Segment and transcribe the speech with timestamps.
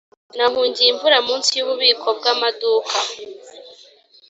[0.37, 2.95] nahungiye imvura munsi yububiko bwamaduka.